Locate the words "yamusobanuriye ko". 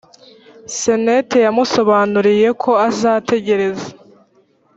1.45-2.71